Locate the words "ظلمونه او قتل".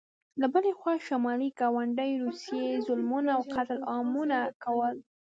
2.85-3.79